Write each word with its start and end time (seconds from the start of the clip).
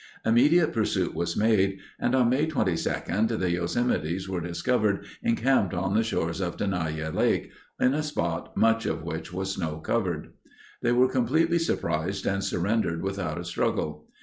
Immediate 0.25 0.73
pursuit 0.73 1.13
was 1.13 1.37
made, 1.37 1.77
and 1.99 2.15
on 2.15 2.27
May 2.29 2.47
22 2.47 2.89
the 3.37 3.51
Yosemites 3.51 4.27
were 4.27 4.41
discovered 4.41 5.05
encamped 5.21 5.75
on 5.75 5.93
the 5.93 6.01
shores 6.03 6.41
of 6.41 6.57
Tenaya 6.57 7.11
Lake 7.13 7.51
in 7.79 7.93
a 7.93 8.01
spot 8.01 8.57
much 8.57 8.87
of 8.87 9.03
which 9.03 9.31
was 9.31 9.51
snow 9.53 9.77
covered. 9.77 10.29
They 10.81 10.91
were 10.91 11.07
completely 11.07 11.59
surprised 11.59 12.25
and 12.25 12.43
surrendered 12.43 13.03
without 13.03 13.37
a 13.39 13.45
struggle. 13.45 14.07